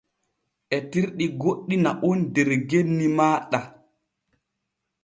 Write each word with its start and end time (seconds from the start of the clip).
Etirɗi 0.75 1.25
goɗɗi 1.41 1.75
na’on 1.83 2.19
der 2.33 2.49
genni 2.69 3.05
maaɗa. 3.17 3.59